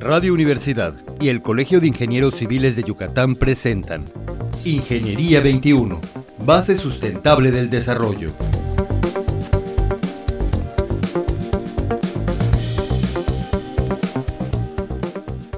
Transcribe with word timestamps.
Radio 0.00 0.32
Universidad 0.32 0.94
y 1.20 1.28
el 1.28 1.42
Colegio 1.42 1.80
de 1.80 1.88
Ingenieros 1.88 2.36
Civiles 2.36 2.76
de 2.76 2.84
Yucatán 2.84 3.34
presentan 3.34 4.04
Ingeniería 4.64 5.40
21, 5.40 6.00
base 6.38 6.76
sustentable 6.76 7.50
del 7.50 7.68
desarrollo. 7.68 8.32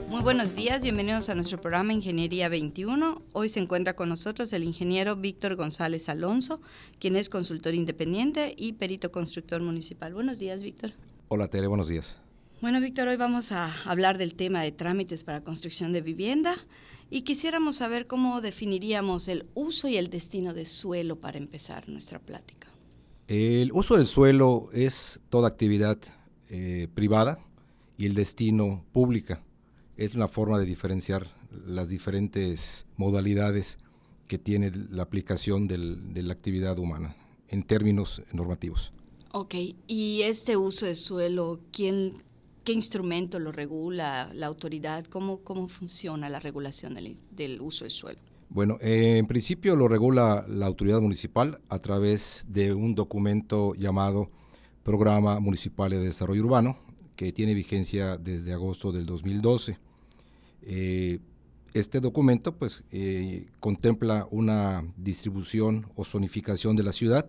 Muy 0.08 0.23
buenos 0.23 0.54
días, 0.57 0.84
bienvenidos 0.84 1.29
a 1.29 1.34
nuestro 1.34 1.61
programa 1.61 1.93
Ingeniería 1.93 2.48
21. 2.48 3.20
Hoy 3.34 3.50
se 3.50 3.61
encuentra 3.61 3.95
con 3.95 4.09
nosotros 4.09 4.54
el 4.54 4.64
ingeniero 4.64 5.16
Víctor 5.16 5.57
González 5.57 6.09
Alonso, 6.09 6.62
quien 6.98 7.16
es 7.16 7.29
consultor 7.29 7.75
independiente 7.75 8.54
y 8.57 8.72
perito 8.72 9.12
constructor 9.12 9.61
municipal. 9.61 10.14
Buenos 10.14 10.38
días, 10.38 10.62
Víctor. 10.62 10.93
Hola, 11.29 11.48
Tere, 11.48 11.66
buenos 11.66 11.88
días. 11.88 12.16
Bueno, 12.61 12.79
Víctor, 12.82 13.08
hoy 13.08 13.16
vamos 13.16 13.52
a 13.52 13.72
hablar 13.84 14.18
del 14.18 14.34
tema 14.34 14.62
de 14.62 14.70
trámites 14.70 15.24
para 15.24 15.42
construcción 15.42 15.95
de 15.95 16.02
vivienda 16.02 16.55
y 17.09 17.23
quisiéramos 17.23 17.77
saber 17.77 18.06
cómo 18.06 18.42
definiríamos 18.42 19.28
el 19.28 19.46
uso 19.55 19.88
y 19.88 19.96
el 19.96 20.10
destino 20.10 20.52
de 20.52 20.66
suelo 20.66 21.16
para 21.16 21.38
empezar 21.38 21.88
nuestra 21.88 22.18
plática. 22.18 22.68
El 23.28 23.73
uso 23.73 23.96
del 23.96 24.04
suelo 24.04 24.68
es 24.74 25.20
toda 25.30 25.48
actividad 25.48 25.96
eh, 26.51 26.88
privada 26.95 27.38
y 27.96 28.04
el 28.04 28.15
destino 28.15 28.84
pública. 28.92 29.42
Es 29.96 30.15
una 30.15 30.29
forma 30.29 30.59
de 30.59 30.66
diferenciar 30.66 31.29
las 31.65 31.88
diferentes 31.88 32.84
modalidades 32.98 33.79
que 34.29 34.37
tiene 34.37 34.70
la 34.90 35.04
aplicación 35.04 35.66
del, 35.66 36.12
de 36.12 36.23
la 36.24 36.34
actividad 36.34 36.79
humana 36.79 37.16
en 37.48 37.62
términos 37.62 38.20
normativos. 38.34 38.92
Ok, 39.32 39.54
y 39.87 40.23
este 40.23 40.56
uso 40.56 40.87
de 40.87 40.96
suelo, 40.96 41.60
¿quién, 41.73 42.15
¿qué 42.64 42.73
instrumento 42.73 43.38
lo 43.38 43.52
regula? 43.52 44.30
¿La 44.34 44.46
autoridad? 44.46 45.05
¿Cómo, 45.06 45.41
cómo 45.41 45.68
funciona 45.68 46.28
la 46.28 46.41
regulación 46.41 46.95
del, 46.95 47.60
uso 47.60 47.84
del 47.84 47.91
suelo? 47.91 48.18
Bueno, 48.48 48.79
eh, 48.80 49.18
en 49.18 49.26
principio 49.26 49.76
lo 49.76 49.88
regula 49.88 50.45
la 50.48 50.66
autoridad 50.66 51.01
municipal 51.01 51.60
a 51.68 51.79
través 51.79 52.45
de 52.48 52.74
un 52.74 52.95
documento 52.95 53.74
llamado 53.74 54.30
Programa 54.82 55.38
Municipal 55.40 55.90
de 55.90 55.98
Desarrollo 55.98 56.43
Urbano, 56.43 56.79
que 57.15 57.32
tiene 57.32 57.54
vigencia 57.54 58.16
desde 58.16 58.52
agosto 58.52 58.92
del 58.92 59.07
2012. 59.07 59.79
Eh, 60.63 61.20
este 61.74 62.01
documento 62.01 62.57
pues 62.57 62.82
eh, 62.90 63.46
contempla 63.60 64.26
una 64.31 64.84
distribución 64.97 65.87
o 65.94 66.04
zonificación 66.04 66.75
de 66.75 66.82
la 66.82 66.92
ciudad, 66.92 67.26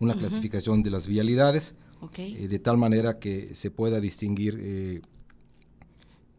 una 0.00 0.14
clasificación 0.14 0.82
de 0.82 0.90
las 0.90 1.06
vialidades, 1.06 1.74
eh, 2.16 2.48
de 2.48 2.58
tal 2.58 2.76
manera 2.76 3.18
que 3.18 3.54
se 3.54 3.70
pueda 3.70 4.00
distinguir 4.00 4.58
eh, 4.60 5.00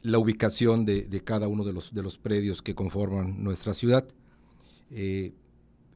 la 0.02 0.18
ubicación 0.18 0.86
de, 0.86 1.04
de 1.04 1.22
cada 1.22 1.48
uno 1.48 1.66
de 1.66 1.74
los, 1.74 1.94
de 1.94 2.02
los 2.02 2.18
predios 2.18 2.62
que 2.62 2.74
conforman 2.74 3.44
nuestra 3.44 3.74
ciudad. 3.74 4.08
Eh, 4.92 5.34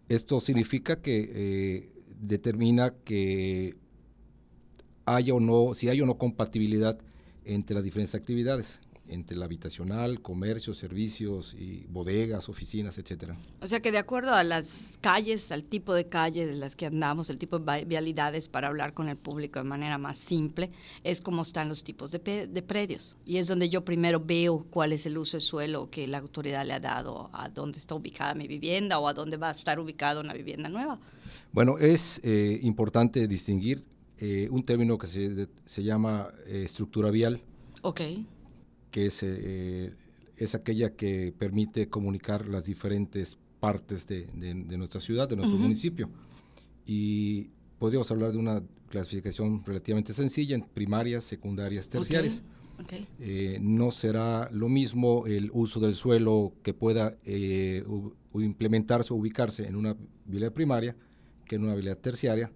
esto 0.10 0.42
significa 0.42 1.02
que 1.02 1.90
determina 2.20 2.94
que 3.06 3.76
haya 5.06 5.34
o 5.34 5.40
no, 5.40 5.74
si 5.74 5.90
hay 5.90 6.02
o 6.02 6.06
no 6.06 6.18
compatibilidad 6.18 7.00
entre 7.46 7.76
las 7.76 7.84
diferentes 7.84 8.16
actividades, 8.16 8.80
entre 9.14 9.38
la 9.38 9.46
habitacional, 9.46 10.22
comercio, 10.22 10.74
servicios 10.74 11.54
y 11.54 11.86
bodegas, 11.90 12.50
oficinas, 12.50 12.98
etcétera. 12.98 13.38
o 13.62 13.68
sea 13.68 13.80
que 13.80 13.92
de 13.92 13.98
acuerdo 14.00 14.34
a 14.34 14.44
las 14.44 14.98
calles, 15.02 15.52
al 15.52 15.64
tipo 15.64 15.94
de 15.94 16.08
calle 16.08 16.46
de 16.48 16.54
las 16.54 16.76
que 16.76 16.86
andamos, 16.88 17.30
el 17.30 17.38
tipo 17.38 17.60
de 17.60 17.86
vialidades 17.86 18.50
para 18.50 18.68
hablar 18.68 18.94
con 18.94 19.08
el 19.10 19.18
público 19.18 19.60
de 19.60 19.66
manera 19.66 19.98
más 19.98 20.18
simple, 20.18 20.72
es 21.04 21.22
como 21.22 21.42
están 21.44 21.70
los 21.70 21.84
tipos 21.84 22.12
de, 22.12 22.20
predios. 22.20 23.16
Y 23.26 23.38
es 23.38 23.48
donde 23.48 23.70
yo 23.70 23.86
primero 23.86 24.20
veo 24.20 24.66
cuál 24.70 24.92
es 24.94 25.06
el 25.06 25.18
uso 25.18 25.38
de 25.38 25.42
suelo 25.42 25.90
que 25.90 26.08
la 26.08 26.18
autoridad 26.20 26.66
le 26.66 26.74
ha 26.74 26.80
dado 26.80 27.30
a 27.34 27.50
dónde 27.50 27.80
está 27.80 27.96
ubicada 27.96 28.34
mi 28.34 28.48
vivienda 28.48 29.00
o 29.00 29.08
a 29.08 29.14
dónde 29.14 29.38
va 29.38 29.50
a 29.50 29.52
estar 29.54 29.80
ubicada 29.80 30.22
una 30.22 30.34
vivienda 30.34 30.70
nueva. 30.70 31.00
Bueno, 31.52 31.78
es 31.78 32.20
eh, 32.24 32.60
importante 32.64 33.28
distinguir 33.28 33.84
eh, 34.20 34.48
un 34.52 34.64
término 34.64 34.98
que 34.98 35.08
se, 35.08 35.30
de- 35.30 35.48
se 35.66 35.84
llama 35.84 36.28
eh, 36.48 36.64
estructura 36.66 37.12
vial, 37.12 37.42
Ok, 37.86 38.00
que 38.94 39.08
es, 39.08 39.22
eh, 39.24 39.92
es 40.38 40.54
aquella 40.54 40.96
que 40.96 41.34
permite 41.38 41.90
comunicar 41.90 42.48
las 42.48 42.64
diferentes 42.64 43.40
partes 43.60 44.06
de, 44.06 44.28
de- 44.36 44.54
de 44.54 44.78
nuestra 44.78 45.02
ciudad, 45.02 45.28
de 45.28 45.36
nuestro 45.36 45.56
Ujú. 45.56 45.64
municipio. 45.64 46.10
Y 46.86 47.50
podríamos 47.80 48.10
hablar 48.12 48.32
de 48.32 48.38
una 48.38 48.62
clasificación 48.90 49.64
relativamente 49.66 50.14
sencilla 50.14 50.54
en 50.56 50.62
primarias, 50.62 51.24
secundarias, 51.24 51.90
terciarias. 51.90 52.44
ok. 52.80 52.94
Eh, 53.20 53.58
no 53.62 53.90
será 53.90 54.48
lo 54.52 54.70
mismo 54.70 55.26
el 55.26 55.50
uso 55.54 55.80
del 55.80 55.96
suelo 55.96 56.54
que 56.62 56.76
pueda 56.76 57.18
eh, 57.26 57.84
u- 57.88 58.14
u 58.32 58.42
implementarse 58.42 59.12
o 59.12 59.18
ubicarse 59.18 59.68
en 59.68 59.76
una 59.76 59.98
vialidad 60.28 60.54
primaria 60.54 60.96
que 61.46 61.56
en 61.56 61.64
una 61.64 61.74
vialidad 61.74 61.98
terciaria, 61.98 62.52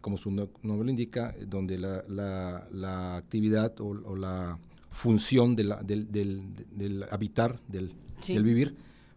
como 0.00 0.16
su 0.16 0.30
no- 0.30 0.48
nombre 0.62 0.86
lo 0.86 0.90
indica, 0.90 1.34
eh, 1.38 1.44
donde 1.46 1.76
la, 1.76 2.02
la- 2.08 2.66
la 2.72 3.16
actividad 3.18 3.78
o, 3.80 3.88
o 3.88 4.16
la 4.16 4.58
función 4.96 5.54
de 5.56 5.64
la- 5.64 5.82
del, 5.82 6.10
del- 6.10 6.42
del 6.70 7.04
habitar, 7.10 7.60
del, 7.68 7.92
Sí. 8.20 8.32
del 8.34 8.44
vivir, 8.44 8.74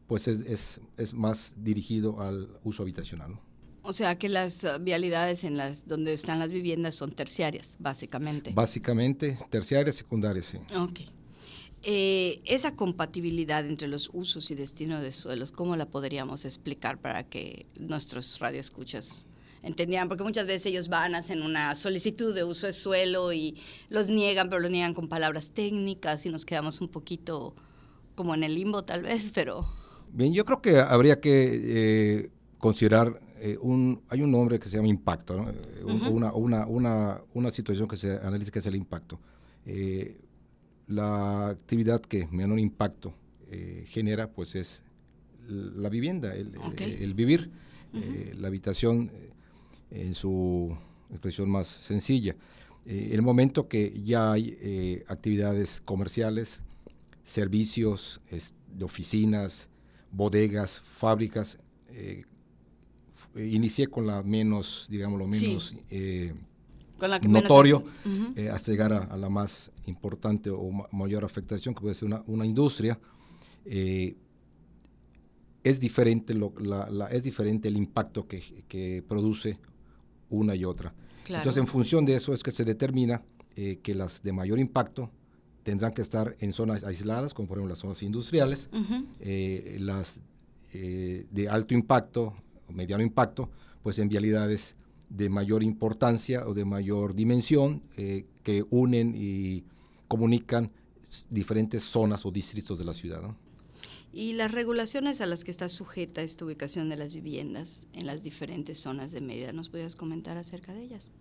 pues 0.07 0.27
es, 0.27 0.41
es- 0.41 0.81
es 0.97 1.13
más 1.13 1.53
dirigido 1.63 2.19
al 2.21 2.49
uso 2.65 2.83
habitacional. 2.83 3.31
¿no? 3.31 3.41
O 3.83 3.93
sea 3.93 4.17
que 4.19 4.27
las 4.27 4.65
uh, 4.65 4.77
vialidades 4.81 5.45
en 5.45 5.55
las 5.55 5.87
donde 5.87 6.11
están 6.13 6.37
las 6.39 6.51
viviendas 6.51 6.95
son 6.95 7.11
terciarias, 7.11 7.77
básicamente. 7.79 8.51
Básicamente, 8.53 9.37
terciarias, 9.49 9.95
secundarias, 9.95 10.47
sí. 10.47 10.57
Ok. 10.75 10.99
Eh, 11.81 12.41
esa 12.43 12.75
compatibilidad 12.75 13.65
entre 13.65 13.87
los 13.87 14.09
usos 14.11 14.51
y 14.51 14.55
destino 14.55 14.99
de 14.99 15.13
suelos, 15.13 15.53
¿cómo 15.53 15.77
la 15.77 15.85
podríamos 15.85 16.43
explicar 16.43 16.99
para 16.99 17.23
que 17.23 17.67
nuestros 17.79 18.37
radioescuchas 18.39 19.25
entendieran? 19.63 20.07
Porque 20.07 20.23
muchas 20.23 20.45
veces 20.47 20.67
ellos 20.67 20.87
van, 20.87 21.15
hacen 21.15 21.41
una 21.41 21.75
solicitud 21.75 22.33
de 22.33 22.43
uso 22.43 22.67
de 22.67 22.73
suelo 22.73 23.33
y 23.33 23.55
los 23.89 24.09
niegan, 24.09 24.49
pero 24.49 24.61
lo 24.61 24.69
niegan 24.69 24.93
con 24.93 25.07
palabras 25.09 25.51
técnicas 25.51 26.25
y 26.25 26.29
nos 26.29 26.45
quedamos 26.45 26.81
un 26.81 26.87
poquito 26.89 27.55
como 28.15 28.33
en 28.35 28.43
el 28.43 28.55
limbo 28.55 28.83
tal 28.83 29.03
vez, 29.03 29.31
pero... 29.33 29.65
Bien, 30.11 30.33
yo 30.33 30.43
creo 30.43 30.61
que 30.61 30.79
habría 30.79 31.19
que 31.19 31.61
eh, 32.23 32.29
considerar 32.57 33.19
eh, 33.39 33.57
un, 33.61 34.01
hay 34.09 34.21
un 34.21 34.31
nombre 34.31 34.59
que 34.59 34.67
se 34.67 34.75
llama 34.77 34.87
impacto, 34.87 35.37
¿no? 35.37 35.51
Ujú. 35.85 36.09
una, 36.09 36.33
una, 36.33 36.65
una, 36.65 37.21
una 37.33 37.51
situación 37.51 37.87
que 37.87 37.95
se 37.95 38.13
analiza 38.17 38.51
que 38.51 38.59
es 38.59 38.65
el 38.65 38.75
impacto. 38.75 39.19
Eh, 39.65 40.17
la 40.87 41.49
actividad 41.49 42.01
que 42.01 42.27
menor 42.27 42.57
impacto 42.59 43.13
eh, 43.51 43.85
genera, 43.87 44.31
pues 44.31 44.55
es 44.55 44.83
la 45.47 45.89
vivienda, 45.89 46.33
el, 46.35 46.55
el- 46.55 46.57
Ok. 46.57 46.81
el 46.81 47.13
vivir, 47.13 47.51
la 47.93 48.47
habitación 48.47 49.11
en 49.91 50.13
su 50.13 50.75
expresión 51.09 51.49
más 51.49 51.67
sencilla. 51.67 52.35
Eh, 52.85 53.09
el 53.13 53.21
momento 53.21 53.67
que 53.67 53.93
ya 54.03 54.31
hay 54.31 54.57
eh, 54.61 55.03
actividades 55.07 55.81
comerciales, 55.83 56.61
servicios 57.23 58.21
de 58.75 58.85
oficinas, 58.85 59.67
bodegas, 60.11 60.81
fábricas, 60.97 61.59
eh, 61.89 62.23
inicié 63.35 63.87
con 63.87 64.07
la 64.07 64.23
menos, 64.23 64.87
digamos, 64.89 65.19
lo 65.19 65.27
menos 65.27 65.75
eh, 65.91 66.33
Con 66.97 67.09
la 67.11 67.19
que 67.19 67.27
menos 67.27 67.43
notorio, 67.43 67.83
eh, 68.35 68.49
hasta 68.49 68.71
llegar 68.71 68.91
a, 68.93 69.03
a 69.03 69.17
la 69.17 69.29
más 69.29 69.71
importante 69.85 70.49
o 70.49 70.69
ma- 70.71 70.87
mayor 70.91 71.23
afectación, 71.23 71.73
que 71.75 71.81
puede 71.81 71.93
ser 71.95 72.05
una, 72.07 72.23
una 72.27 72.45
industria. 72.45 72.99
es, 75.63 75.79
diferente 75.79 76.33
lo- 76.33 76.53
la- 76.59 76.89
la- 76.89 77.07
es 77.07 77.21
diferente 77.23 77.67
el 77.67 77.77
impacto 77.77 78.27
que, 78.27 78.63
que 78.67 79.03
produce 79.07 79.57
una 80.29 80.55
y 80.55 80.65
otra. 80.65 80.93
Claro. 81.23 81.41
Entonces, 81.41 81.59
en 81.61 81.67
función 81.67 82.05
de 82.05 82.15
eso 82.15 82.33
es 82.33 82.43
que 82.43 82.51
se 82.51 82.65
determina 82.65 83.21
eh, 83.55 83.79
que 83.83 83.93
las 83.93 84.23
de 84.23 84.31
mayor 84.31 84.57
impacto 84.57 85.11
tendrán 85.63 85.93
que 85.93 86.01
estar 86.01 86.35
en 86.39 86.53
zonas 86.53 86.83
aisladas, 86.83 87.33
como 87.33 87.47
por 87.47 87.57
ejemplo 87.57 87.69
las 87.69 87.79
zonas 87.79 88.01
industriales, 88.03 88.69
eh, 89.19 89.77
las 89.81 90.21
eh, 90.73 91.25
de 91.29 91.49
alto 91.49 91.73
impacto, 91.73 92.33
o 92.67 92.71
mediano 92.71 93.03
impacto, 93.03 93.49
pues 93.83 93.99
en 93.99 94.07
vialidades 94.07 94.75
de 95.09 95.27
mayor 95.29 95.61
importancia 95.61 96.47
o 96.47 96.53
de 96.53 96.63
mayor 96.63 97.15
dimensión 97.15 97.81
que 98.43 98.65
unen 98.69 99.13
y 99.15 99.65
comunican 100.07 100.71
diferentes 101.29 101.83
zonas 101.83 102.25
o 102.25 102.31
distritos 102.31 102.79
de 102.79 102.85
la 102.85 102.93
ciudad. 102.93 103.21
¿no? 103.21 103.35
Y 104.11 104.33
las 104.33 104.51
regulaciones 104.51 105.21
a 105.21 105.25
las 105.25 105.43
que 105.43 105.51
está 105.51 105.69
sujeta 105.69 106.21
esta 106.21 106.45
ubicación 106.45 106.89
de 106.89 106.97
las 106.97 107.13
viviendas 107.13 107.87
en 107.93 108.05
las 108.05 108.23
diferentes 108.23 108.79
zonas 108.79 109.11
de 109.11 109.21
medida, 109.21 109.53
¿nos 109.53 109.69
podrías 109.69 109.95
comentar 109.95 110.37
acerca 110.37 110.73
de 110.73 110.83
ellas? 110.83 111.11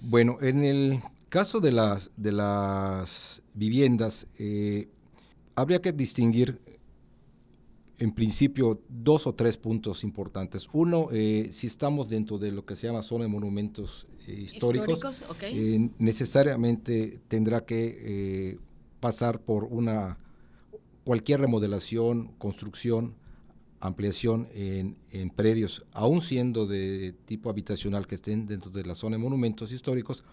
Bueno, 0.00 0.38
en 0.40 0.64
el 0.64 1.00
caso 1.28 1.60
de 1.60 1.70
las, 1.70 2.10
de 2.20 2.32
las 2.32 3.42
viviendas, 3.54 4.26
eh, 4.38 4.88
habría 5.54 5.80
que 5.80 5.92
distinguir 5.92 6.60
en 8.02 8.12
principio 8.12 8.80
dos 8.88 9.28
o 9.28 9.34
tres 9.34 9.56
puntos 9.56 10.02
importantes. 10.02 10.68
Uno, 10.72 11.10
eh, 11.12 11.48
si 11.52 11.68
estamos 11.68 12.08
dentro 12.08 12.36
de 12.36 12.50
lo 12.50 12.64
que 12.64 12.74
se 12.74 12.88
llama 12.88 13.00
zona 13.02 13.26
de 13.26 13.30
monumentos 13.30 14.08
eh, 14.26 14.40
históricos, 14.40 15.22
eh, 15.42 15.88
necesariamente 15.98 17.20
tendrá 17.28 17.64
que 17.64 18.58
pasar 18.98 19.40
por 19.40 19.64
una 19.64 20.18
cualquier 21.04 21.40
remodelación, 21.40 22.32
construcción, 22.38 23.14
ampliación 23.80 24.48
en, 24.54 25.30
predios, 25.30 25.84
aún 25.92 26.22
siendo 26.22 26.66
de 26.66 27.14
tipo 27.24 27.50
habitacional 27.50 28.06
que 28.06 28.14
estén 28.14 28.46
dentro 28.46 28.70
de 28.70 28.84
la 28.84 28.94
zona 28.94 29.16
de 29.16 29.22
monumentos 29.22 29.72
históricos, 29.72 30.24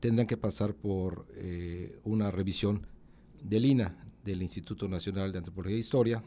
tendrán 0.00 0.26
que 0.26 0.36
pasar 0.36 0.74
por 0.74 1.26
eh, 1.36 1.98
una 2.04 2.30
revisión 2.30 2.86
del 3.42 3.64
INA, 3.64 3.96
del 4.24 4.42
Instituto 4.42 4.88
Nacional 4.88 5.30
de 5.30 5.38
Antropología 5.38 5.76
e 5.76 5.80
Historia, 5.80 6.22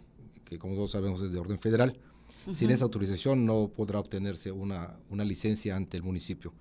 que 0.46 0.58
como 0.58 0.76
todos 0.76 0.92
sabemos 0.92 1.22
es 1.22 1.32
de 1.32 1.40
orden 1.40 1.60
federal. 1.60 2.00
Sin 2.52 2.72
esa 2.72 2.86
autorización 2.86 3.46
no 3.46 3.68
podrá 3.68 4.00
obtenerse 4.00 4.52
una, 4.52 4.98
licencia 5.12 5.76
ante 5.76 5.98
el 5.98 6.04
municipio. 6.04 6.54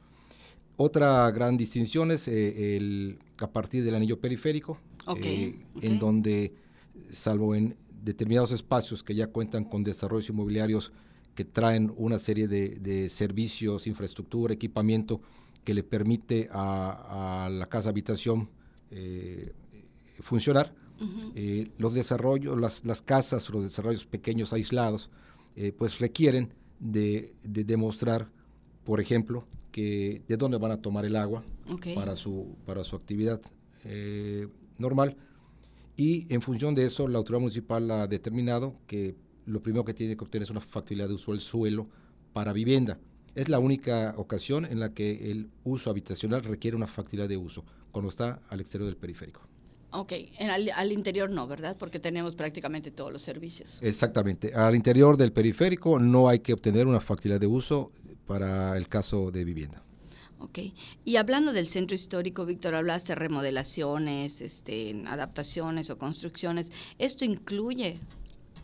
Otra 0.77 1.31
gran 1.31 1.57
distinción 1.57 2.11
es 2.11 2.29
eh, 2.29 2.77
el, 2.77 3.19
a 3.41 3.51
partir 3.51 3.85
del 3.85 3.95
anillo 3.95 4.21
periférico, 4.21 4.79
eh, 5.23 5.65
en 5.81 5.99
donde, 5.99 6.53
salvo 7.11 7.55
en 7.55 7.77
determinados 8.03 8.53
espacios 8.53 9.03
que 9.03 9.15
ya 9.15 9.29
cuentan 9.29 9.65
con 9.65 9.85
desarrollos 9.85 10.29
inmobiliarios 10.29 10.93
que 11.35 11.45
traen 11.45 11.93
una 11.97 12.19
serie 12.19 12.49
de, 12.49 13.09
servicios, 13.09 13.87
infraestructura, 13.87 14.55
equipamiento 14.55 15.21
que 15.63 15.73
le 15.73 15.85
permite 15.85 16.49
a, 16.51 17.49
la 17.53 17.69
casa 17.69 17.91
habitación 17.91 18.49
eh, 18.91 19.53
funcionar. 20.21 20.75
Eh, 21.37 21.71
los 21.79 21.95
desarrollos, 21.95 22.59
las, 22.59 22.85
las, 22.85 23.03
casas, 23.03 23.49
los 23.51 23.63
desarrollos 23.63 24.05
pequeños 24.05 24.53
aislados, 24.53 25.11
eh, 25.55 25.71
pues 25.71 26.01
requieren 26.01 26.53
de, 26.81 27.35
demostrar, 27.45 28.33
por 28.83 29.01
ejemplo, 29.01 29.47
que 29.71 30.23
de 30.27 30.37
dónde 30.37 30.59
van 30.59 30.73
a 30.73 30.83
tomar 30.83 31.05
el 31.05 31.15
agua 31.15 31.45
para, 31.95 32.17
su, 32.17 32.57
para 32.67 32.83
su 32.83 32.97
actividad 32.97 33.41
normal 34.77 35.17
y 35.99 36.33
en 36.33 36.41
función 36.41 36.77
de 36.77 36.85
eso 36.85 37.09
la 37.09 37.19
autoridad 37.19 37.41
municipal 37.41 37.91
ha 37.91 38.07
determinado 38.07 38.77
que 38.87 39.17
lo 39.47 39.61
primero 39.61 39.85
que 39.85 39.93
tiene 39.93 40.17
que 40.17 40.23
obtener 40.23 40.45
es 40.45 40.51
una 40.51 40.61
factibilidad 40.61 41.09
de 41.09 41.15
uso 41.15 41.33
del 41.33 41.41
suelo 41.41 41.89
para 42.33 42.53
vivienda. 42.53 42.99
Es 43.35 43.49
la 43.49 43.59
única 43.59 44.15
ocasión 44.17 44.65
en 44.65 44.79
la 44.79 44.95
que 44.95 45.33
el 45.33 45.51
uso 45.65 45.91
habitacional 45.91 46.45
requiere 46.45 46.77
una 46.77 46.87
factibilidad 46.87 47.29
de 47.29 47.37
uso, 47.37 47.65
cuando 47.91 48.11
está 48.11 48.41
al 48.49 48.61
exterior 48.61 48.87
del 48.87 48.97
periférico. 48.97 49.41
Ok, 49.91 50.13
al, 50.39 50.93
interior 50.93 51.31
no, 51.31 51.49
¿verdad? 51.49 51.77
Porque 51.77 51.99
tenemos 51.99 52.37
prácticamente 52.37 52.93
todos 52.93 53.11
los 53.11 53.23
servicios. 53.23 53.81
Exactamente. 53.83 54.55
Al 54.55 54.77
interior 54.77 55.17
del 55.17 55.33
periférico 55.33 55.99
no 55.99 56.29
hay 56.29 56.39
que 56.39 56.53
obtener 56.53 56.87
una 56.87 57.01
factibilidad 57.01 57.41
de 57.41 57.49
uso 57.49 57.91
para 58.25 58.77
el 58.77 58.87
caso 58.87 59.33
de 59.33 59.45
vivienda. 59.45 59.83
Ok. 60.41 60.59
Y 61.05 61.17
hablando 61.17 61.53
del 61.53 61.67
centro 61.67 61.95
histórico, 61.95 62.47
Víctor, 62.47 62.75
hablaste 62.75 63.13
de 63.13 63.17
remodelaciones, 63.17 64.41
este, 64.41 65.03
adaptaciones 65.07 65.91
o 65.91 65.99
construcciones. 65.99 66.71
¿Esto 66.99 67.25
incluye 67.25 67.99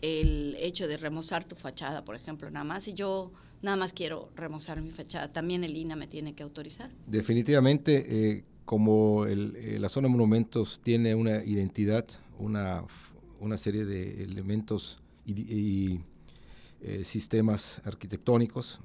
el 0.00 0.56
hecho 0.59 0.87
de 0.87 0.97
remozar 0.97 1.44
tu 1.44 1.56
fachada, 1.56 2.05
por 2.05 2.15
ejemplo? 2.15 2.50
Nada 2.50 2.65
más 2.65 2.85
si 2.85 2.94
yo 2.94 3.32
nada 3.65 3.76
más 3.76 3.93
quiero 3.93 4.31
remozar 4.37 4.81
mi 4.81 4.91
fachada, 4.91 5.32
¿también 5.32 5.65
el 5.65 5.76
INA 5.76 5.97
me 5.97 6.06
tiene 6.06 6.35
que 6.35 6.43
autorizar? 6.43 6.91
Definitivamente, 7.06 8.05
eh, 8.09 8.44
como 8.65 9.26
eh, 9.26 9.79
la 9.81 9.88
zona 9.88 10.06
de 10.06 10.12
monumentos 10.12 10.81
tiene 10.85 11.15
una 11.15 11.43
identidad, 11.43 12.06
una, 12.38 12.85
una 13.41 13.56
serie 13.56 13.85
de 13.85 14.23
elementos 14.23 15.00
y, 15.26 16.00
eh, 16.82 17.03
sistemas 17.03 17.81
arquitectónicos, 17.85 18.81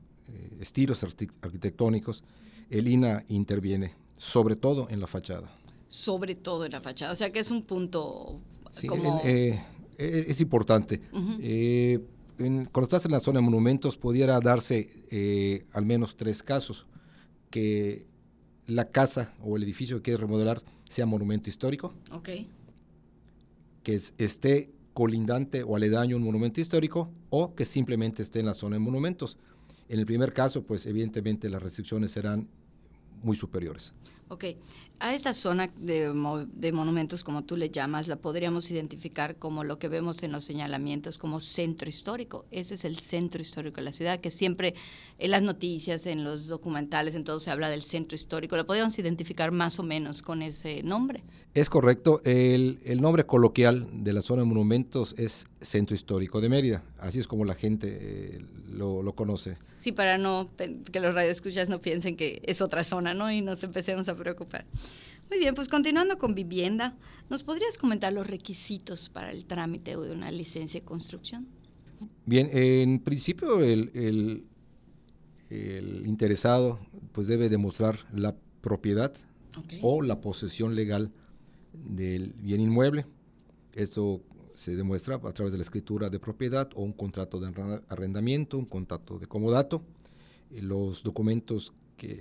estilos 0.60 1.04
arquitectónicos, 1.04 2.24
el 2.70 2.88
INA 2.88 3.24
interviene, 3.28 3.96
sobre 4.18 4.56
todo 4.56 4.88
en 4.90 5.00
la 5.00 5.08
fachada. 5.08 5.52
Sobre 5.88 6.36
todo 6.36 6.66
en 6.66 6.72
la 6.72 6.82
fachada, 6.82 7.14
o 7.14 7.16
sea 7.16 7.32
que 7.32 7.40
es 7.40 7.50
un 7.52 7.64
punto 7.64 8.42
eh, 9.24 9.60
eh, 9.98 10.26
es, 10.28 10.42
importante. 10.42 11.02
Eh, 11.42 12.00
cuando 12.38 12.84
estás 12.84 13.06
en 13.06 13.12
la 13.12 13.20
zona 13.20 13.40
de 13.40 13.46
monumentos, 13.46 13.98
pudiera 13.98 14.40
darse 14.40 15.66
al 15.74 15.86
menos 15.86 16.16
tres 16.16 16.44
casos. 16.44 16.86
Que 17.50 18.06
la 18.68 18.92
casa 18.92 19.34
o 19.42 19.58
el 19.58 19.64
edificio 19.64 19.98
que 19.98 20.04
quieres 20.04 20.22
remodelar 20.22 20.62
sea 20.88 21.08
monumento 21.08 21.50
histórico. 21.50 21.94
Ok. 22.12 22.30
Que 23.82 23.96
esté 23.96 24.72
colindante 24.94 25.64
o 25.64 25.76
aledaño 25.76 26.16
a 26.16 26.20
un 26.20 26.26
monumento 26.26 26.62
histórico 26.62 27.10
o 27.32 27.56
que 27.56 27.66
simplemente 27.66 28.22
esté 28.22 28.40
en 28.40 28.46
la 28.46 28.54
zona 28.54 28.76
de 28.76 28.82
monumentos. 28.82 29.38
En 29.88 30.00
el 30.00 30.06
primer 30.06 30.34
caso, 30.34 30.64
pues 30.64 30.86
evidentemente 30.86 31.50
las 31.50 31.64
restricciones 31.64 32.12
serán 32.12 32.48
muy 33.24 33.36
superiores. 33.36 33.94
Ok, 34.32 34.46
a 35.00 35.16
esta 35.16 35.34
zona 35.34 35.72
de, 35.76 36.14
monumentos, 36.14 37.24
como 37.24 37.46
tú 37.46 37.58
le 37.58 37.72
llamas, 37.72 38.08
la 38.08 38.18
podríamos 38.18 38.70
identificar 38.70 39.38
como 39.38 39.64
lo 39.64 39.80
que 39.80 39.88
vemos 39.88 40.22
en 40.22 40.32
los 40.32 40.44
señalamientos 40.44 41.18
como 41.18 41.40
centro 41.40 41.90
histórico. 41.90 42.46
Ese 42.52 42.76
es 42.76 42.86
el 42.86 43.00
centro 43.00 43.42
histórico 43.42 43.78
de 43.78 43.84
la 43.84 43.92
ciudad, 43.92 44.20
que 44.20 44.30
siempre 44.30 44.76
en 45.18 45.32
las 45.32 45.42
noticias, 45.42 46.06
en 46.06 46.24
los 46.24 46.48
documentales, 46.48 47.16
en 47.16 47.24
todo 47.24 47.40
se 47.40 47.50
habla 47.50 47.70
del 47.70 47.82
centro 47.82 48.16
histórico. 48.16 48.56
¿Lo 48.56 48.68
podríamos 48.68 49.00
identificar 49.00 49.52
más 49.52 49.80
o 49.80 49.84
menos 49.84 50.22
con 50.22 50.44
ese 50.44 50.84
nombre? 50.84 51.24
Es 51.56 51.70
correcto. 51.70 52.22
El, 52.24 52.80
nombre 53.02 53.26
coloquial 53.26 53.88
de 53.92 54.14
la 54.14 54.22
zona 54.22 54.44
de 54.44 54.50
monumentos 54.50 55.16
es 55.18 55.48
Centro 55.62 55.96
Histórico 55.96 56.42
de 56.42 56.50
Mérida. 56.50 56.84
Así 57.00 57.20
es 57.20 57.28
como 57.28 57.46
la 57.46 57.56
gente 57.56 57.98
eh, 58.00 58.46
lo, 58.70 59.04
lo, 59.04 59.14
conoce. 59.14 59.58
Sí, 59.78 59.92
para 59.92 60.18
no 60.18 60.50
que 60.92 61.00
los 61.00 61.14
radioescuchas 61.14 61.70
no 61.70 61.82
piensen 61.82 62.16
que 62.16 62.42
es 62.46 62.62
otra 62.62 62.84
zona, 62.84 63.14
¿no? 63.14 63.32
Y 63.32 63.42
nos 63.42 63.64
empecemos 63.64 64.08
a 64.10 64.16
preocupar. 64.16 64.66
Muy 65.30 65.38
bien, 65.38 65.54
pues 65.54 65.70
continuando 65.70 66.18
con 66.18 66.34
vivienda, 66.34 66.98
¿nos 67.30 67.44
podrías 67.44 67.78
comentar 67.78 68.12
los 68.12 68.26
requisitos 68.26 69.10
para 69.10 69.32
el 69.32 69.46
trámite 69.46 69.92
de 69.92 70.12
una 70.12 70.32
licencia 70.32 70.80
de 70.80 70.86
construcción? 70.86 71.48
Bien, 72.26 72.50
en 72.52 73.00
principio 73.00 73.64
el, 73.64 73.92
el, 75.50 76.04
interesado 76.06 76.80
pues 77.12 77.28
debe 77.28 77.50
demostrar 77.50 78.00
la 78.14 78.36
propiedad 78.62 79.14
o 79.82 80.02
la 80.02 80.22
posesión 80.22 80.76
legal 80.76 81.12
del 81.74 82.34
bien 82.34 82.62
inmueble. 82.62 83.06
Esto 83.74 84.22
se 84.54 84.76
demuestra 84.76 85.16
a 85.16 85.34
través 85.34 85.52
de 85.52 85.58
la 85.58 85.64
escritura 85.64 86.10
de 86.10 86.20
propiedad 86.20 86.70
o 86.76 86.82
un 86.82 86.94
contrato 86.94 87.40
de 87.40 87.82
arrendamiento, 87.88 88.58
un 88.58 88.66
contrato 88.66 89.20
de 89.20 89.28
comodato. 89.28 89.84
Los 90.52 91.04
documentos 91.04 91.74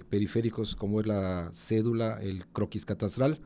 periféricos 0.08 0.74
como 0.74 1.00
es 1.00 1.06
la 1.06 1.50
cédula, 1.52 2.18
el 2.20 2.46
croquis 2.46 2.84
catastral, 2.84 3.40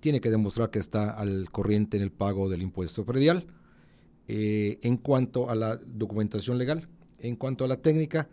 tiene 0.00 0.20
que 0.20 0.30
demostrar 0.30 0.70
que 0.70 0.78
está 0.78 1.10
al 1.10 1.50
corriente 1.50 1.96
en 1.96 2.02
el 2.02 2.10
pago 2.10 2.48
del 2.48 2.62
impuesto 2.62 3.04
predial. 3.04 3.46
Eh, 4.28 4.78
en 4.82 4.96
cuanto 4.96 5.50
a 5.50 5.54
la 5.54 5.76
documentación 5.76 6.58
legal, 6.58 6.88
en 7.18 7.36
cuanto 7.36 7.64
a 7.64 7.68
la 7.68 7.76
técnica, 7.76 8.28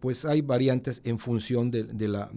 pues 0.00 0.24
hay 0.24 0.42
variantes 0.42 1.00
en 1.04 1.18
función 1.18 1.70
de, 1.70 2.08
la, 2.08 2.30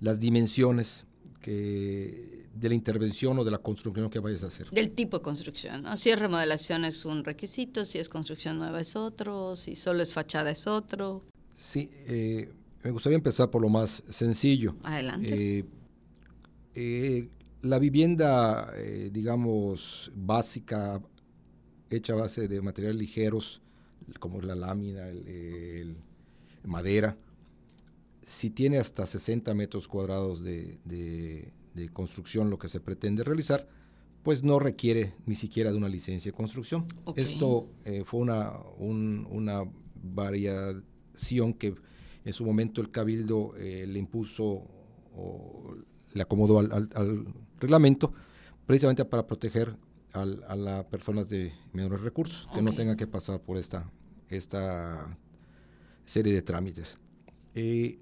las 0.00 0.20
dimensiones 0.20 1.06
que, 1.46 2.48
de 2.52 2.68
la 2.68 2.74
intervención 2.74 3.38
o 3.38 3.44
de 3.44 3.52
la 3.52 3.58
construcción 3.58 4.10
que 4.10 4.18
vayas 4.18 4.42
a 4.42 4.48
hacer. 4.48 4.68
Del 4.70 4.90
tipo 4.90 5.18
de 5.18 5.22
construcción, 5.22 5.84
Si 5.96 6.10
es 6.10 6.18
remodelación 6.18 6.84
es 6.84 7.04
un 7.04 7.22
requisito, 7.22 7.84
si 7.84 8.00
es 8.00 8.08
construcción 8.08 8.58
nueva 8.58 8.80
es 8.80 8.96
otro, 8.96 9.54
si 9.54 9.76
solo 9.76 10.02
es 10.02 10.12
fachada 10.12 10.50
es 10.50 10.66
otro. 10.66 11.22
Sí, 11.54 11.88
eh, 12.08 12.52
me 12.82 12.90
gustaría 12.90 13.16
empezar 13.16 13.48
por 13.48 13.62
lo 13.62 13.68
más 13.68 14.02
sencillo. 14.10 14.74
Adelante. 14.82 15.58
Eh, 15.58 15.64
eh, 16.74 17.28
la 17.62 17.78
vivienda, 17.78 18.72
digamos, 19.12 20.10
básica, 20.16 21.00
hecha 21.90 22.14
a 22.14 22.16
base 22.16 22.48
de 22.48 22.60
materiales 22.60 22.98
ligeros, 22.98 23.62
como 24.18 24.40
la 24.40 24.56
lámina, 24.56 25.08
el, 25.08 25.96
madera, 26.64 27.16
si 28.26 28.50
tiene 28.50 28.78
hasta 28.78 29.06
60 29.06 29.54
metros 29.54 29.86
cuadrados 29.86 30.42
de, 30.42 31.52
construcción 31.92 32.50
lo 32.50 32.58
que 32.58 32.68
se 32.68 32.80
pretende 32.80 33.22
realizar, 33.22 33.68
pues 34.24 34.42
no 34.42 34.58
requiere 34.58 35.14
ni 35.26 35.36
siquiera 35.36 35.70
de 35.70 35.76
una 35.76 35.88
licencia 35.88 36.32
de 36.32 36.36
construcción. 36.36 36.86
Esto 37.14 37.68
fue 38.04 38.20
una, 38.20 38.52
una 38.78 39.62
variedad 39.94 40.74
que 41.58 41.74
en 42.24 42.32
su 42.32 42.44
momento 42.44 42.80
el 42.80 42.90
Cabildo 42.90 43.54
eh, 43.56 43.86
le 43.86 44.00
impuso 44.00 44.66
o 45.14 45.76
le 46.12 46.22
acomodó 46.22 46.58
al, 46.58 47.34
reglamento, 47.60 48.12
precisamente 48.66 49.04
para 49.04 49.24
proteger 49.24 49.76
a 50.12 50.56
las 50.56 50.84
personas 50.86 51.28
de 51.28 51.52
menores 51.72 52.00
recursos, 52.00 52.48
que 52.52 52.60
no 52.62 52.74
tengan 52.74 52.96
que 52.96 53.06
pasar 53.06 53.40
por 53.40 53.56
esta, 53.56 53.88
esta 54.30 55.16
serie 56.04 56.32
de 56.32 56.42
trámites. 56.42 56.98
Eh, 57.54 58.00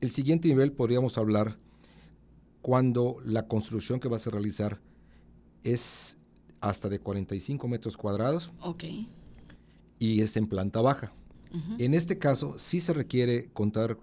el 0.00 0.10
siguiente 0.10 0.48
nivel 0.48 0.72
podríamos 0.72 1.18
hablar 1.18 1.58
cuando 2.62 3.16
la 3.24 3.46
construcción 3.46 4.00
que 4.00 4.08
vas 4.08 4.26
a 4.26 4.30
realizar 4.30 4.80
es 5.62 6.16
hasta 6.60 6.88
de 6.88 6.98
45 6.98 7.68
metros 7.68 7.96
cuadrados 7.96 8.52
y 9.98 10.20
es 10.20 10.36
en 10.36 10.46
planta 10.46 10.80
baja. 10.80 11.12
En 11.78 11.94
este 11.94 12.18
caso, 12.18 12.58
sí 12.58 12.80
se 12.80 12.92
requiere 12.92 13.48
contar, 13.54 13.98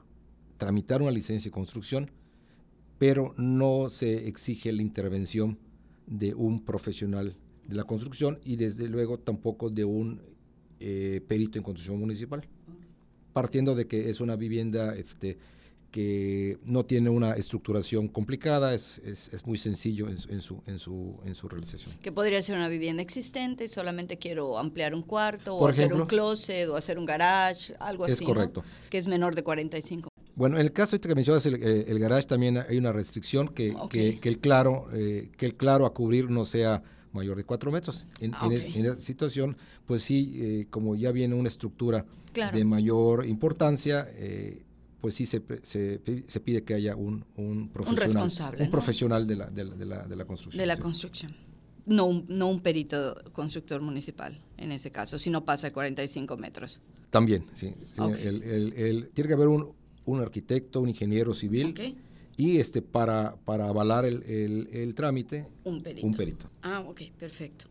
tramitar 0.58 1.04
una 1.04 1.12
licencia 1.12 1.50
de 1.50 1.54
construcción 1.54 2.10
pero 2.98 3.34
no 3.38 3.90
se 3.90 4.28
exige 4.28 4.72
la 4.72 4.82
intervención 4.82 5.58
de 6.08 6.34
un 6.34 6.64
profesional 6.64 7.36
de 7.68 7.76
la 7.76 7.84
construcción 7.84 8.40
y 8.44 8.56
desde 8.56 8.88
luego 8.88 9.20
tampoco 9.20 9.70
de 9.70 9.86
un 9.86 10.22
eh, 10.80 11.22
perito 11.28 11.58
en 11.58 11.64
construcción 11.64 12.00
municipal, 12.00 12.48
partiendo 13.34 13.76
de 13.76 13.88
que 13.88 14.10
es 14.10 14.22
una 14.22 14.36
vivienda 14.36 14.96
este, 14.96 15.38
que 15.92 16.58
no 16.66 16.86
tiene 16.86 17.10
una 17.10 17.34
estructuración 17.34 18.08
complicada, 18.08 18.74
es, 18.74 19.00
es, 19.06 19.46
muy 19.46 19.58
sencillo 19.58 20.10
en 20.10 20.18
su, 20.18 20.30
en, 20.30 20.42
su, 20.42 20.62
en, 20.66 20.80
su, 20.80 21.20
en 21.26 21.36
su 21.36 21.48
realización. 21.48 21.96
Que 22.02 22.12
podría 22.12 22.42
ser 22.42 22.58
una 22.58 22.68
vivienda 22.68 23.02
existente, 23.02 23.68
solamente 23.68 24.18
quiero 24.18 24.58
ampliar 24.58 24.94
un 24.94 25.04
cuarto, 25.04 25.56
o 25.56 25.68
hacer 25.68 25.94
un 25.94 26.06
closet, 26.06 26.68
o 26.68 26.76
hacer 26.76 27.00
un 27.00 27.06
garage, 27.06 27.74
algo 27.80 28.06
así. 28.06 28.14
Es 28.14 28.22
correcto. 28.22 28.64
Que 28.90 28.98
es 28.98 29.08
menor 29.08 29.36
de 29.36 29.44
45. 29.44 30.10
Bueno, 30.36 30.58
en 30.58 30.66
el 30.66 30.74
caso 30.74 30.98
este 30.98 31.08
que 31.08 31.16
mencionas, 31.16 31.46
el, 31.46 31.64
el, 31.64 32.00
garage 32.00 32.28
también 32.28 32.58
hay 32.58 32.78
una 32.78 32.92
restricción 32.92 33.48
que, 33.48 33.74
que, 33.90 34.20
que 34.20 34.28
el 34.28 34.40
claro, 34.40 34.88
eh, 34.92 35.30
que 35.38 35.46
el 35.46 35.56
claro 35.56 35.86
a 35.86 35.94
cubrir 35.94 36.30
no 36.30 36.46
sea 36.46 36.84
mayor 37.16 37.38
de 37.38 37.46
cuatro 37.46 37.72
metros. 37.72 38.06
En, 38.20 38.34
ah, 38.36 38.50
esa 38.52 39.00
situación, 39.00 39.58
pues 39.86 40.04
sí, 40.04 40.34
eh, 40.36 40.68
como 40.70 40.96
ya 40.96 41.12
viene 41.12 41.34
una 41.34 41.48
estructura 41.48 42.06
de 42.54 42.66
mayor 42.66 43.26
importancia, 43.26 44.10
eh, 44.16 44.65
pues 45.06 45.14
sí 45.14 45.28
se, 45.28 45.40
se, 45.62 46.02
se, 46.28 46.40
pide 46.40 46.64
que 46.64 46.74
haya 46.74 46.96
un, 46.96 47.24
un 47.36 47.70
profesional, 47.70 48.08
un, 48.08 48.14
responsable, 48.14 48.64
un 48.64 48.72
profesional 48.72 49.28
de 49.28 49.36
la, 49.36 49.46
de, 49.52 49.64
la, 49.86 50.04
de, 50.04 50.16
la, 50.16 50.26
construcción. 50.26 50.60
De 50.60 50.66
la 50.66 50.80
construcción. 50.80 51.36
No 51.86 52.06
un, 52.06 52.26
no 52.28 52.48
un 52.48 52.60
perito 52.60 53.16
constructor 53.32 53.82
municipal 53.82 54.36
en 54.58 54.72
ese 54.72 54.90
caso, 54.90 55.20
si 55.20 55.30
no 55.30 55.46
pasa 55.46 55.72
45 55.72 56.38
metros. 56.38 56.82
También, 57.12 57.46
sí. 57.54 57.72
el, 58.00 58.74
el, 58.74 59.10
tiene 59.14 59.28
que 59.28 59.34
haber 59.36 59.48
un, 59.48 59.74
un 60.06 60.22
arquitecto, 60.22 60.82
un 60.82 60.90
ingeniero 60.90 61.36
civil. 61.36 61.76
Y 62.36 62.58
este, 62.58 62.82
para, 62.82 63.36
para 63.46 63.70
avalar 63.70 64.06
el, 64.06 64.24
el, 64.72 64.96
trámite, 64.96 65.46
un 65.66 65.84
perito. 65.84 66.08
un 66.08 66.14
perito. 66.16 66.50
Ah, 66.64 66.80
ok, 66.80 67.02
perfecto. 67.16 67.68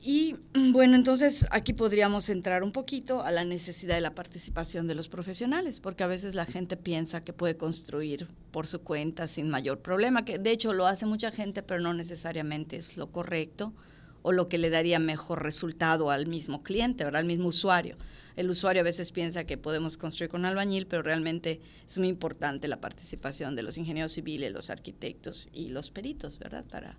Y 0.00 0.36
mm, 0.54 0.72
bueno, 0.72 0.96
entonces 0.96 1.46
aquí 1.50 1.72
podríamos 1.72 2.28
entrar 2.28 2.62
un 2.62 2.72
poquito 2.72 3.22
a 3.22 3.30
la 3.30 3.44
necesidad 3.44 3.94
de 3.94 4.00
la 4.00 4.14
participación 4.14 4.86
de 4.86 4.94
los 4.94 5.08
profesionales, 5.08 5.80
porque 5.80 6.04
a 6.04 6.06
veces 6.06 6.34
la 6.34 6.46
gente 6.46 6.76
piensa 6.76 7.24
que 7.24 7.32
puede 7.32 7.56
construir 7.56 8.28
por 8.50 8.66
su 8.66 8.80
cuenta 8.80 9.26
sin 9.26 9.48
mayor 9.48 9.80
problema, 9.80 10.24
que 10.24 10.38
de 10.38 10.50
hecho 10.50 10.72
lo 10.72 10.86
hace 10.86 11.06
mucha 11.06 11.30
gente, 11.30 11.62
pero 11.62 11.80
no 11.80 11.94
necesariamente 11.94 12.76
es 12.76 12.96
lo 12.96 13.08
correcto 13.08 13.74
o 14.22 14.32
lo 14.32 14.46
que 14.48 14.58
le 14.58 14.70
daría 14.70 14.98
mejor 14.98 15.42
resultado 15.42 16.10
al 16.10 16.26
mismo 16.26 16.62
cliente, 16.62 17.04
¿verdad? 17.04 17.20
al 17.20 17.26
mismo 17.26 17.48
usuario. 17.48 17.96
El 18.36 18.50
usuario 18.50 18.80
a 18.80 18.84
veces 18.84 19.10
piensa 19.10 19.44
que 19.44 19.56
podemos 19.56 19.96
construir 19.96 20.30
con 20.30 20.44
albañil, 20.44 20.86
pero 20.86 21.02
realmente 21.02 21.60
es 21.88 21.98
muy 21.98 22.08
importante 22.08 22.68
la 22.68 22.80
participación 22.80 23.56
de 23.56 23.62
los 23.62 23.78
ingenieros 23.78 24.12
civiles, 24.12 24.52
los 24.52 24.70
arquitectos 24.70 25.48
y 25.52 25.68
los 25.68 25.90
peritos, 25.90 26.38
¿verdad? 26.38 26.64
Para... 26.70 26.96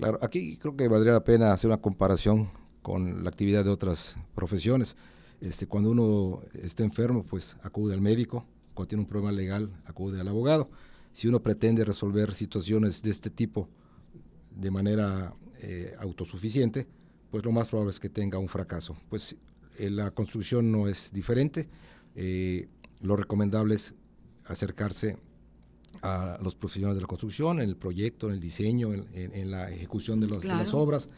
Claro, 0.00 0.18
aquí 0.22 0.56
creo 0.56 0.74
que 0.74 0.88
valdría 0.88 1.12
la 1.12 1.24
pena 1.24 1.52
hacer 1.52 1.68
una 1.68 1.82
comparación 1.82 2.48
con 2.80 3.22
la 3.22 3.28
actividad 3.28 3.64
de 3.64 3.70
otras 3.70 4.16
profesiones. 4.34 4.96
Este, 5.42 5.66
cuando 5.66 5.90
uno 5.90 6.40
está 6.54 6.84
enfermo, 6.84 7.22
pues 7.22 7.58
acude 7.62 7.92
al 7.92 8.00
médico, 8.00 8.46
cuando 8.72 8.88
tiene 8.88 9.02
un 9.02 9.06
problema 9.10 9.30
legal, 9.30 9.70
acude 9.84 10.18
al 10.18 10.26
abogado. 10.26 10.70
Si 11.12 11.28
uno 11.28 11.42
pretende 11.42 11.84
resolver 11.84 12.32
situaciones 12.32 13.02
de 13.02 13.10
este 13.10 13.28
tipo 13.28 13.68
de 14.56 14.70
manera 14.70 15.34
eh, 15.60 15.94
autosuficiente, 15.98 16.86
pues 17.30 17.44
lo 17.44 17.52
más 17.52 17.68
probable 17.68 17.90
es 17.90 18.00
que 18.00 18.08
tenga 18.08 18.38
un 18.38 18.48
fracaso. 18.48 18.96
Pues 19.10 19.36
eh, 19.76 19.90
la 19.90 20.12
construcción 20.12 20.72
no 20.72 20.88
es 20.88 21.12
diferente. 21.12 21.68
Eh, 22.16 22.68
lo 23.02 23.16
recomendable 23.16 23.74
es 23.74 23.94
acercarse 24.46 25.18
a 26.02 26.38
los 26.42 26.54
profesionales 26.54 26.96
de 26.96 27.02
la 27.02 27.06
construcción, 27.06 27.60
en 27.60 27.68
el 27.68 27.76
proyecto, 27.76 28.28
en 28.28 28.34
el 28.34 28.40
diseño, 28.40 28.92
en, 28.92 29.50
la 29.50 29.70
ejecución 29.70 30.20
de, 30.20 30.28
las 30.28 30.74
obras, 30.74 31.08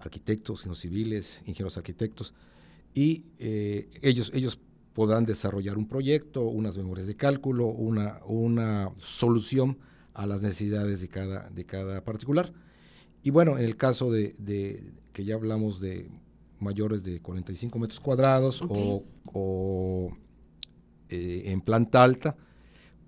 arquitectos, 0.00 0.60
ingenieros 0.60 0.80
civiles, 0.80 1.42
ingenieros 1.46 1.76
arquitectos, 1.76 2.34
y 2.94 3.26
ellos, 4.02 4.30
ellos 4.34 4.58
podrán 4.94 5.26
desarrollar 5.26 5.76
un 5.76 5.86
proyecto, 5.86 6.44
unas 6.44 6.78
memorias 6.78 7.06
de 7.06 7.14
cálculo, 7.14 7.66
una, 7.66 8.20
una 8.24 8.90
solución 8.96 9.76
a 10.14 10.26
las 10.26 10.40
necesidades 10.40 11.02
de 11.02 11.08
cada, 11.08 11.50
de 11.50 11.66
cada 11.66 12.02
particular. 12.02 12.50
Y 13.22 13.30
bueno, 13.30 13.58
en 13.58 13.66
el 13.66 13.76
caso 13.76 14.10
de, 14.10 14.34
que 15.12 15.24
ya 15.24 15.34
hablamos 15.34 15.80
de 15.80 16.08
mayores 16.58 17.04
de 17.04 17.20
45 17.20 17.78
metros 17.78 18.00
cuadrados 18.00 18.64
o, 18.66 20.16
eh, 21.10 21.42
en 21.44 21.60
planta 21.60 22.02
alta, 22.02 22.36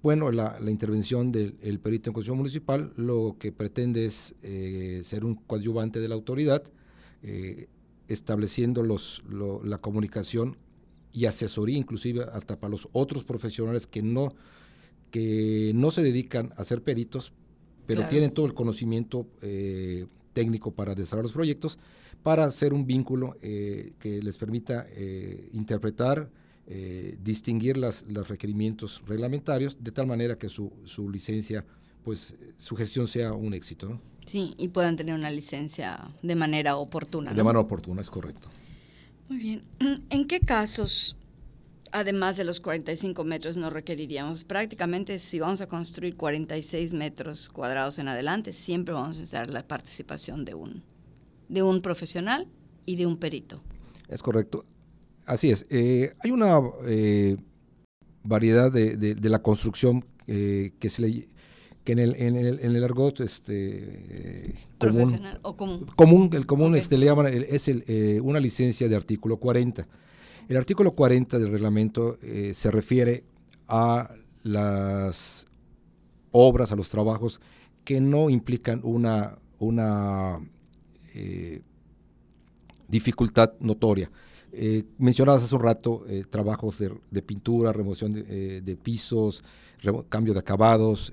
bueno, 0.02 0.30
la, 0.30 0.58
intervención 0.68 1.32
del 1.32 1.80
perito 1.80 2.10
en 2.10 2.14
construcción 2.14 2.36
municipal 2.36 2.92
lo 2.96 3.36
que 3.38 3.50
pretende 3.50 4.06
es 4.06 4.34
eh, 4.42 5.00
ser 5.02 5.24
un 5.24 5.34
coadyuvante 5.34 5.98
de 5.98 6.08
la 6.08 6.14
autoridad, 6.14 6.62
eh, 7.22 7.66
estableciendo 8.06 8.82
los, 8.82 9.22
la 9.64 9.78
comunicación 9.78 10.56
y 11.12 11.26
asesoría 11.26 11.76
inclusive 11.76 12.24
hasta 12.32 12.60
para 12.60 12.70
los 12.70 12.88
otros 12.92 13.24
profesionales 13.24 13.86
que 13.86 14.02
no, 14.02 14.34
que 15.10 15.72
no 15.74 15.90
se 15.90 16.02
dedican 16.02 16.52
a 16.56 16.64
ser 16.64 16.82
peritos, 16.82 17.32
pero 17.86 18.06
tienen 18.06 18.30
todo 18.30 18.46
el 18.46 18.54
conocimiento 18.54 19.26
eh, 19.42 20.06
técnico 20.32 20.70
para 20.70 20.94
desarrollar 20.94 21.24
los 21.24 21.32
proyectos, 21.32 21.78
para 22.22 22.44
hacer 22.44 22.72
un 22.72 22.86
vínculo 22.86 23.36
que 23.40 24.20
les 24.22 24.36
permita 24.36 24.86
eh, 26.70 27.16
distinguir 27.22 27.78
las, 27.78 28.04
los 28.08 28.28
requerimientos 28.28 29.02
reglamentarios, 29.06 29.82
de 29.82 29.90
tal 29.90 30.06
manera 30.06 30.36
que 30.36 30.50
su, 30.50 30.70
su 30.84 31.08
licencia, 31.08 31.64
pues 32.04 32.36
su 32.58 32.76
gestión 32.76 33.08
sea 33.08 33.32
un 33.32 33.54
éxito. 33.54 33.98
Sí, 34.26 34.54
y 34.58 34.68
puedan 34.68 34.96
tener 34.96 35.14
una 35.14 35.30
licencia 35.30 36.10
de 36.22 36.36
manera 36.36 36.76
oportuna. 36.76 37.32
De 37.32 37.42
manera 37.42 37.60
oportuna, 37.60 38.02
es 38.02 38.10
correcto. 38.10 38.48
Muy 39.30 39.38
bien. 39.38 39.62
¿En 40.10 40.26
qué 40.26 40.40
casos 40.40 41.16
además 41.92 42.36
de 42.36 42.44
los 42.44 42.60
45 42.60 43.24
metros, 43.24 43.56
no 43.56 43.70
requeriríamos 43.70 44.44
prácticamente, 44.44 45.18
si 45.18 45.40
vamos 45.40 45.60
a 45.60 45.66
construir 45.66 46.16
46 46.16 46.92
metros 46.92 47.48
cuadrados 47.48 47.98
en 47.98 48.08
adelante, 48.08 48.52
siempre 48.52 48.94
vamos 48.94 49.16
a 49.16 49.20
necesitar 49.20 49.50
la 49.50 49.66
participación 49.66 50.44
de 50.44 50.54
un, 50.54 50.82
de 51.48 51.62
un 51.62 51.80
profesional 51.80 52.46
y 52.86 52.96
de 52.96 53.06
un 53.06 53.16
perito. 53.16 53.62
Es 54.08 54.22
correcto. 54.22 54.64
Así 55.28 55.50
es. 55.50 55.66
Eh, 55.68 56.14
hay 56.24 56.30
una 56.30 56.58
eh, 56.86 57.36
variedad 58.24 58.72
de, 58.72 59.16
la 59.20 59.42
construcción 59.42 60.04
eh, 60.26 60.72
que 60.80 60.88
se 60.88 61.02
le 61.02 61.28
que 61.84 61.92
en 61.92 61.98
el, 61.98 62.16
en 62.16 62.36
el, 62.36 62.60
en 62.60 62.76
el 62.76 62.84
argot 62.84 63.20
este, 63.20 64.54
común, 64.78 65.20
o 65.40 65.54
común. 65.54 65.86
común 65.96 66.30
el 66.34 66.44
común 66.44 66.76
este, 66.76 66.98
le 66.98 67.06
llaman 67.06 67.26
es 67.28 67.68
el, 67.68 68.20
una 68.22 68.40
licencia 68.40 68.88
de 68.90 68.96
artículo 68.96 69.38
40 69.38 69.86
el 70.48 70.56
artículo 70.58 70.92
40 70.92 71.38
del 71.38 71.50
reglamento 71.50 72.18
se 72.52 72.70
refiere 72.70 73.24
a 73.68 74.14
las 74.42 75.46
obras, 76.30 76.72
a 76.72 76.76
los 76.76 76.90
trabajos 76.90 77.40
que 77.84 78.02
no 78.02 78.28
implican 78.28 78.80
una, 78.82 79.38
una 79.58 80.40
dificultad 82.86 83.52
notoria. 83.60 84.10
Eh, 84.52 84.84
mencionabas 84.98 85.42
hace 85.42 85.54
un 85.54 85.62
rato 85.62 86.04
eh, 86.08 86.24
trabajos 86.28 86.78
de, 86.78 87.22
pintura, 87.22 87.72
remoción 87.72 88.12
de, 88.12 88.78
pisos, 88.82 89.44
cambio 90.08 90.32
de 90.32 90.40
acabados, 90.40 91.12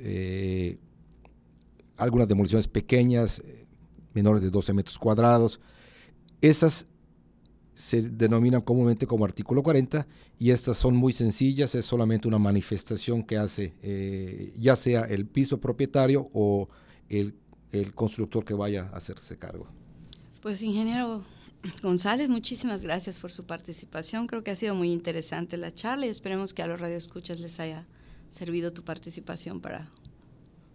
algunas 1.97 2.27
demoliciones 2.27 2.67
pequeñas, 2.67 3.41
menores 4.13 4.41
de 4.41 4.49
12 4.49 4.73
metros 4.73 4.97
cuadrados. 4.97 5.59
Esas 6.41 6.87
se 7.75 8.01
denominan 8.01 8.61
comúnmente 8.61 9.05
como 9.05 9.25
artículo 9.25 9.61
40 9.61 10.07
y 10.39 10.51
estas 10.51 10.77
son 10.77 10.95
muy 10.95 11.11
sencillas, 11.11 11.75
es 11.75 11.85
solamente 11.85 12.27
una 12.27 12.39
manifestación 12.39 13.21
que 13.21 13.37
hace 13.37 13.73
eh, 13.83 14.53
ya 14.57 14.77
sea 14.77 15.01
el 15.01 15.27
piso 15.27 15.59
propietario 15.59 16.29
o 16.33 16.69
el, 17.09 17.35
el, 17.71 17.93
constructor 17.93 18.45
que 18.45 18.53
vaya 18.53 18.89
a 18.93 18.97
hacerse 18.97 19.37
cargo. 19.37 19.67
Pues 20.41 20.61
ingeniero 20.61 21.21
González, 21.81 22.29
muchísimas 22.29 22.81
gracias 22.81 23.17
por 23.17 23.31
su 23.31 23.45
participación. 23.45 24.27
Creo 24.27 24.43
que 24.43 24.51
ha 24.51 24.55
sido 24.55 24.75
muy 24.75 24.91
interesante 24.91 25.57
la 25.57 25.73
charla 25.73 26.05
y 26.05 26.09
esperemos 26.09 26.53
que 26.53 26.63
a 26.63 26.67
los 26.67 26.79
radioescuchas 26.79 27.39
les 27.39 27.59
haya 27.59 27.85
servido 28.29 28.73
tu 28.73 28.83
participación 28.83 29.61
para 29.61 29.87